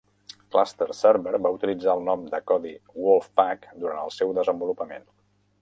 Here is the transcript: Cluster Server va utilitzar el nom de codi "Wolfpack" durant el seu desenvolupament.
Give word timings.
Cluster 0.53 0.87
Server 0.99 1.41
va 1.47 1.51
utilitzar 1.57 1.93
el 1.97 2.01
nom 2.09 2.25
de 2.33 2.41
codi 2.53 2.73
"Wolfpack" 3.05 3.71
durant 3.85 4.03
el 4.09 4.15
seu 4.21 4.37
desenvolupament. 4.43 5.11